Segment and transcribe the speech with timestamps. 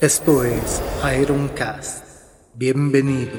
[0.00, 0.80] Esto es
[1.20, 2.06] Ironcast.
[2.54, 3.34] Bienvenidos.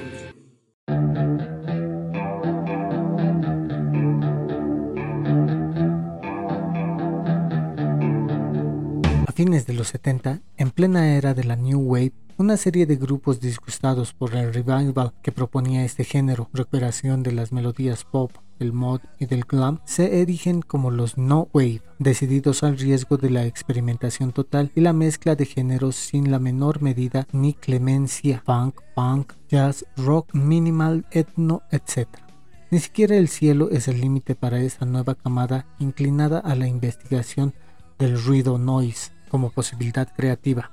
[9.26, 12.96] A fines de los 70, en plena era de la New Wave, una serie de
[12.96, 18.74] grupos disgustados por el revival que proponía este género, recuperación de las melodías pop, del
[18.74, 23.46] mod y del glam, se erigen como los no wave, decididos al riesgo de la
[23.46, 29.34] experimentación total y la mezcla de géneros sin la menor medida ni clemencia, funk, punk,
[29.50, 32.08] jazz, rock, minimal, etno, etc.
[32.70, 37.56] Ni siquiera el cielo es el límite para esta nueva camada inclinada a la investigación
[37.98, 40.72] del ruido noise como posibilidad creativa.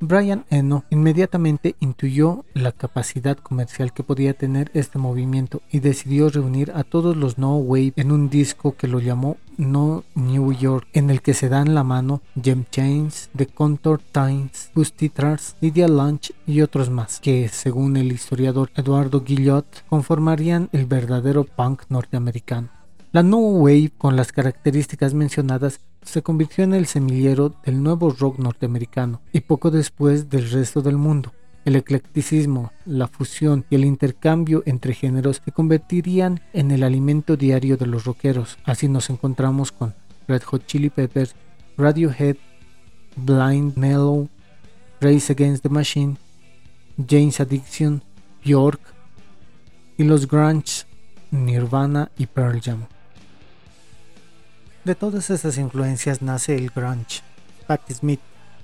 [0.00, 6.72] Brian Eno inmediatamente intuyó la capacidad comercial que podía tener este movimiento y decidió reunir
[6.74, 11.08] a todos los No Wave en un disco que lo llamó No New York, en
[11.08, 16.32] el que se dan la mano Jem Chains, The Contour Times, Busty Trars, Lydia Lunch
[16.46, 22.75] y otros más, que según el historiador Eduardo Guillot conformarían el verdadero punk norteamericano.
[23.12, 28.38] La No Wave, con las características mencionadas, se convirtió en el semillero del nuevo rock
[28.38, 31.32] norteamericano y poco después del resto del mundo.
[31.64, 37.76] El eclecticismo, la fusión y el intercambio entre géneros se convertirían en el alimento diario
[37.76, 38.58] de los rockeros.
[38.64, 39.94] Así nos encontramos con
[40.28, 41.34] Red Hot Chili Peppers,
[41.76, 42.36] Radiohead,
[43.16, 44.28] Blind Mellow,
[45.00, 46.16] Race Against the Machine,
[47.08, 48.02] James Addiction,
[48.44, 48.80] Bjork
[49.96, 50.84] y los grunge,
[51.30, 52.86] Nirvana y Pearl Jam.
[54.86, 57.20] De todas esas influencias nace el grunge.
[57.66, 58.20] Patti Smith,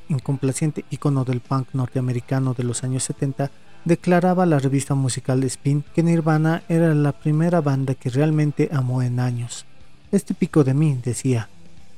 [0.09, 3.51] incomplaciente ícono del punk norteamericano de los años 70,
[3.85, 9.03] declaraba a la revista musical Spin que Nirvana era la primera banda que realmente amó
[9.03, 9.67] en años.
[10.13, 11.49] Es típico de mí, decía,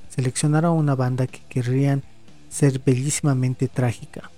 [0.09, 2.03] seleccionar a una banda que querrían
[2.49, 4.31] ser bellísimamente trágica.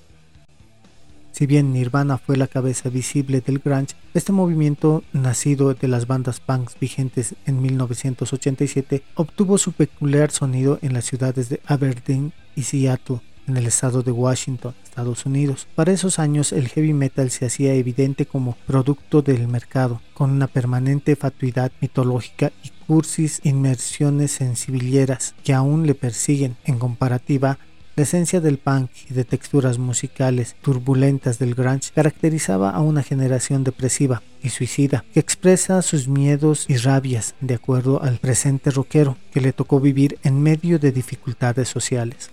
[1.36, 6.40] Si bien Nirvana fue la cabeza visible del grunge, este movimiento, nacido de las bandas
[6.40, 13.20] punks vigentes en 1987, obtuvo su peculiar sonido en las ciudades de Aberdeen y Seattle,
[13.46, 15.68] en el estado de Washington, Estados Unidos.
[15.74, 20.46] Para esos años el heavy metal se hacía evidente como producto del mercado, con una
[20.46, 27.58] permanente fatuidad mitológica y cursis inmersiones sensibilleras que aún le persiguen en comparativa
[27.96, 33.64] la esencia del punk y de texturas musicales turbulentas del grunge caracterizaba a una generación
[33.64, 39.40] depresiva y suicida que expresa sus miedos y rabias de acuerdo al presente rockero que
[39.40, 42.30] le tocó vivir en medio de dificultades sociales.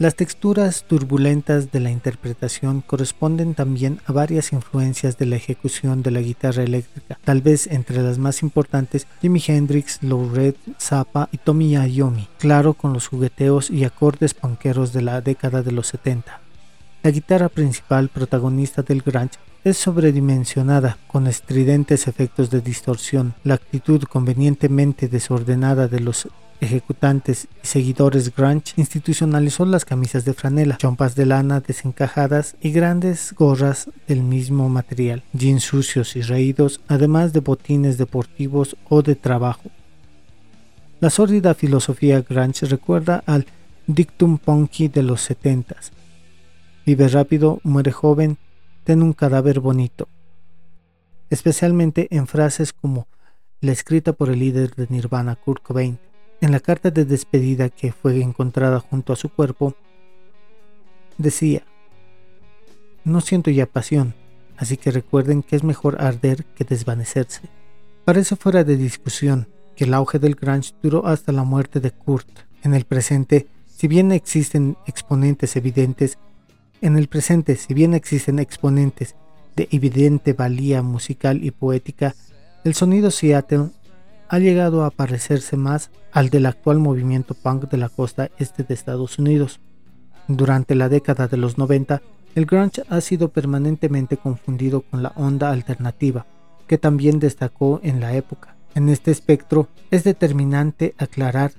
[0.00, 6.12] Las texturas turbulentas de la interpretación corresponden también a varias influencias de la ejecución de
[6.12, 11.38] la guitarra eléctrica, tal vez entre las más importantes Jimi Hendrix, Lou Reed, Zappa y
[11.38, 16.42] Tommy Iommi, claro con los jugueteos y acordes punkeros de la década de los 70.
[17.02, 23.34] La guitarra principal protagonista del grunge es sobredimensionada, con estridentes efectos de distorsión.
[23.42, 26.28] La actitud convenientemente desordenada de los
[26.60, 33.32] ejecutantes y seguidores grunge institucionalizó las camisas de franela, chompas de lana desencajadas y grandes
[33.32, 39.70] gorras del mismo material, jeans sucios y raídos, además de botines deportivos o de trabajo.
[41.00, 43.46] La sórdida filosofía grunge recuerda al
[43.86, 45.92] dictum punky de los setentas.
[46.84, 48.36] Vive rápido, muere joven,
[48.84, 50.08] ten un cadáver bonito.
[51.30, 53.06] Especialmente en frases como
[53.60, 55.98] la escrita por el líder de Nirvana, Kurt Cobain,
[56.40, 59.74] en la carta de despedida que fue encontrada junto a su cuerpo,
[61.16, 61.62] decía,
[63.04, 64.14] no siento ya pasión,
[64.56, 67.42] así que recuerden que es mejor arder que desvanecerse.
[68.04, 72.28] Parece fuera de discusión que el auge del grunge duró hasta la muerte de Kurt.
[72.62, 76.18] En el presente, si bien existen exponentes evidentes,
[76.80, 79.14] en el presente, si bien existen exponentes
[79.56, 82.14] de evidente valía musical y poética,
[82.64, 83.70] el sonido Seattle
[84.28, 88.74] ha llegado a parecerse más al del actual movimiento punk de la costa este de
[88.74, 89.60] Estados Unidos.
[90.26, 92.02] Durante la década de los 90,
[92.34, 96.26] el grunge ha sido permanentemente confundido con la onda alternativa,
[96.66, 98.54] que también destacó en la época.
[98.74, 101.52] En este espectro es determinante aclarar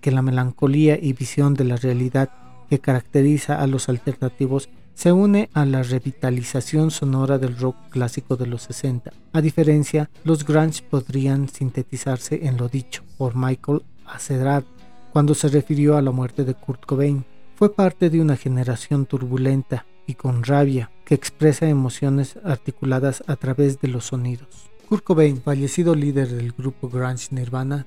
[0.00, 2.30] que la melancolía y visión de la realidad
[2.68, 8.46] que caracteriza a los alternativos se une a la revitalización sonora del rock clásico de
[8.46, 9.12] los 60.
[9.34, 14.64] A diferencia, los grunge podrían sintetizarse en lo dicho por Michael Acedrad
[15.12, 17.26] cuando se refirió a la muerte de Kurt Cobain.
[17.56, 23.78] Fue parte de una generación turbulenta y con rabia que expresa emociones articuladas a través
[23.82, 24.70] de los sonidos.
[24.88, 27.86] Kurt Cobain, fallecido líder del grupo grunge Nirvana,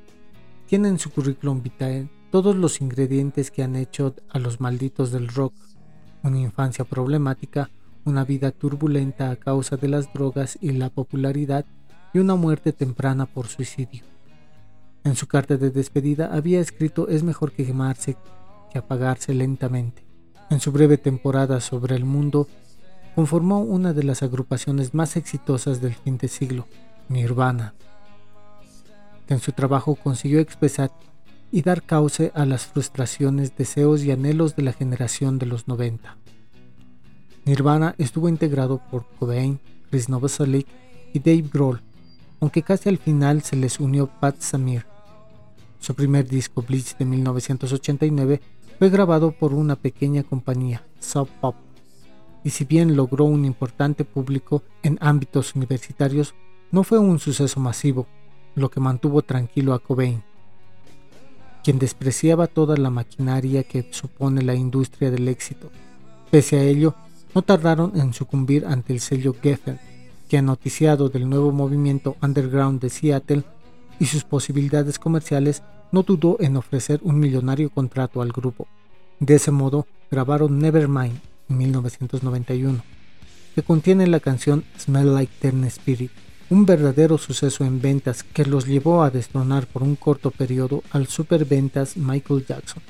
[0.67, 5.27] tiene en su currículum vitae todos los ingredientes que han hecho a los malditos del
[5.27, 5.55] rock,
[6.23, 7.69] una infancia problemática,
[8.05, 11.65] una vida turbulenta a causa de las drogas y la popularidad
[12.13, 14.03] y una muerte temprana por suicidio.
[15.03, 18.17] En su carta de despedida había escrito es mejor que quemarse
[18.71, 20.03] que apagarse lentamente.
[20.49, 22.47] En su breve temporada sobre el mundo,
[23.15, 26.67] conformó una de las agrupaciones más exitosas del fin de siglo,
[27.07, 27.73] Nirvana.
[29.27, 30.91] En su trabajo consiguió expresar
[31.51, 36.17] y dar cauce a las frustraciones, deseos y anhelos de la generación de los 90.
[37.45, 39.59] Nirvana estuvo integrado por Cobain,
[39.89, 40.67] Chris Novoselic
[41.13, 41.81] y Dave Grohl,
[42.39, 44.85] aunque casi al final se les unió Pat Samir.
[45.79, 48.41] Su primer disco Bleach de 1989
[48.77, 51.55] fue grabado por una pequeña compañía, Sub Pop,
[52.43, 56.35] y si bien logró un importante público en ámbitos universitarios,
[56.71, 58.07] no fue un suceso masivo,
[58.55, 60.23] lo que mantuvo tranquilo a Cobain,
[61.69, 65.69] quien despreciaba toda la maquinaria que supone la industria del éxito.
[66.31, 66.95] Pese a ello,
[67.35, 69.79] no tardaron en sucumbir ante el sello Geffen,
[70.27, 73.43] que noticiado del nuevo movimiento underground de Seattle
[73.99, 75.61] y sus posibilidades comerciales,
[75.91, 78.67] no dudó en ofrecer un millonario contrato al grupo.
[79.19, 81.19] De ese modo, grabaron Nevermind
[81.49, 82.81] en 1991,
[83.53, 86.09] que contiene la canción Smell Like Teen Spirit,
[86.49, 91.07] un verdadero suceso en ventas que los llevó a destronar por un corto periodo al
[91.07, 92.81] superventas Michael Jackson.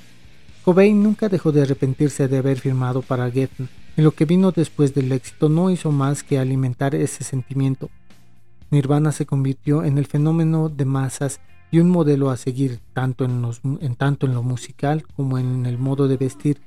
[0.63, 3.67] Cobain nunca dejó de arrepentirse de haber firmado para Geffen
[3.97, 7.89] y lo que vino después del éxito no hizo más que alimentar ese sentimiento.
[8.71, 11.41] Nirvana se convirtió en el fenómeno de masas
[11.71, 16.07] y un modelo a seguir tanto en, tanto en lo musical como en el modo
[16.07, 16.61] de vestir.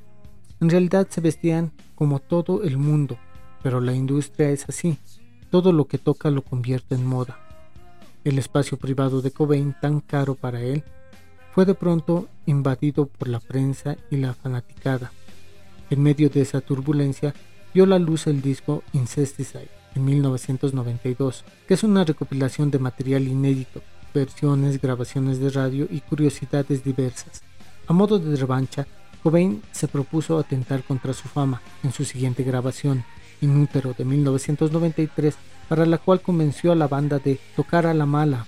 [0.60, 3.18] En realidad se vestían como todo el mundo,
[3.62, 4.98] pero la industria es así,
[5.52, 7.38] todo lo que toca lo convierte en moda.
[8.24, 10.82] El espacio privado de Cobain, tan caro para él,
[11.52, 15.12] fue de pronto invadido por la prensa y la fanaticada.
[15.90, 17.34] En medio de esa turbulencia,
[17.74, 23.82] dio la luz el disco Incesticide en 1992, que es una recopilación de material inédito,
[24.14, 27.42] versiones, grabaciones de radio y curiosidades diversas.
[27.86, 28.86] A modo de revancha,
[29.22, 33.04] Cobain se propuso atentar contra su fama en su siguiente grabación,
[33.42, 35.34] Inútero de 1993,
[35.68, 38.46] para la cual convenció a la banda de tocar a la mala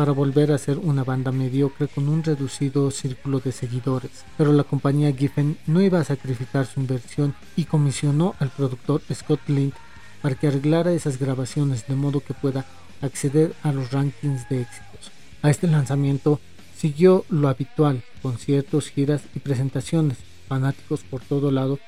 [0.00, 4.64] para volver a ser una banda mediocre con un reducido círculo de seguidores, pero la
[4.64, 9.74] compañía Giffen no iba a sacrificar su inversión y comisionó al productor Scott Link
[10.22, 12.64] para que arreglara esas grabaciones de modo que pueda
[13.02, 15.12] acceder a los rankings de éxitos.
[15.42, 16.40] A este lanzamiento
[16.74, 20.16] siguió lo habitual, conciertos, giras y presentaciones,
[20.48, 21.78] fanáticos por todo lado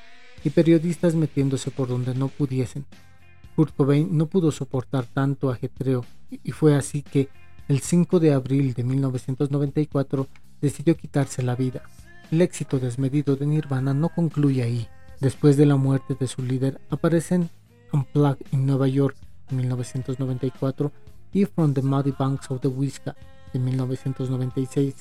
[0.43, 2.85] y periodistas metiéndose por donde no pudiesen.
[3.55, 7.29] Kurt Cobain no pudo soportar tanto ajetreo y fue así que
[7.67, 10.27] el 5 de abril de 1994
[10.61, 11.83] decidió quitarse la vida.
[12.31, 14.87] El éxito desmedido de Nirvana no concluye ahí.
[15.19, 17.49] Después de la muerte de su líder aparecen
[17.91, 19.15] Unplugged en Nueva York
[19.49, 20.91] en 1994
[21.31, 23.13] y From the Muddy Banks of the Whiskey
[23.53, 24.95] de 1996.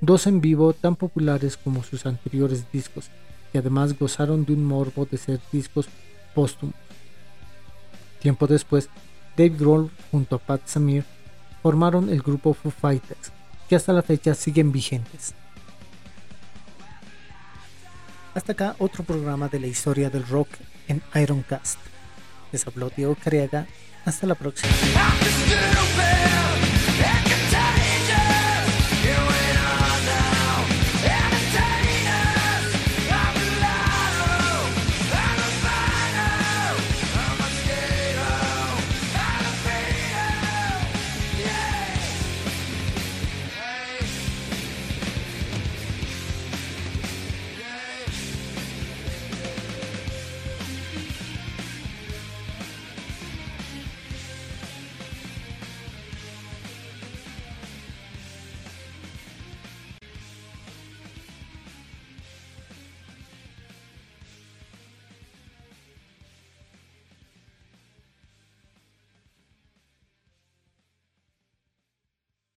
[0.00, 3.10] Dos en vivo tan populares como sus anteriores discos,
[3.52, 5.88] y además gozaron de un morbo de ser discos
[6.34, 6.74] póstumos.
[8.20, 8.88] Tiempo después,
[9.36, 11.04] Dave Grohl junto a Pat Samir
[11.62, 13.32] formaron el grupo Foo Fighters,
[13.68, 15.34] que hasta la fecha siguen vigentes.
[18.34, 20.48] Hasta acá otro programa de la historia del rock
[20.88, 21.78] en Ironcast.
[22.52, 23.66] Les habló Diego Cariaga.
[24.04, 24.72] Hasta la próxima.